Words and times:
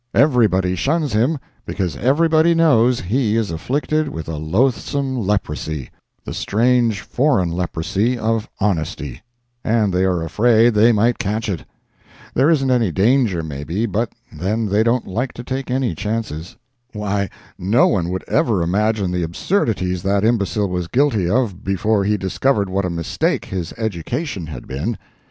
Everybody 0.15 0.73
shuns 0.75 1.13
him 1.13 1.37
because 1.63 1.95
everybody 1.95 2.55
knows 2.55 3.01
he 3.01 3.35
is 3.37 3.51
afflicted 3.51 4.07
with 4.09 4.27
a 4.27 4.37
loathsome 4.37 5.15
leprosy—the 5.15 6.33
strange, 6.33 7.01
foreign 7.01 7.51
leprosy 7.51 8.17
of 8.17 8.49
honesty—and 8.59 9.93
they 9.93 10.03
are 10.03 10.23
afraid 10.23 10.73
they 10.73 10.91
might 10.91 11.19
catch 11.19 11.47
it. 11.47 11.65
There 12.33 12.49
isn't 12.49 12.71
any 12.71 12.91
danger, 12.91 13.43
maybe, 13.43 13.85
but 13.85 14.11
then 14.33 14.65
they 14.65 14.81
don't 14.81 15.05
like 15.05 15.33
to 15.33 15.43
take 15.43 15.69
any 15.69 15.93
chances. 15.93 16.55
Why, 16.93 17.29
no 17.59 17.87
one 17.87 18.09
would 18.09 18.23
ever 18.27 18.63
imagine 18.63 19.11
the 19.11 19.21
absurdities 19.21 20.01
that 20.01 20.23
imbecile 20.25 20.67
was 20.67 20.87
guilty 20.87 21.29
of 21.29 21.63
before 21.63 22.05
he 22.05 22.17
discovered 22.17 22.69
what 22.71 22.85
a 22.85 22.89
mistake 22.89 23.45
his 23.45 23.71
education 23.77 24.47
had 24.47 24.65
been. 24.65 24.97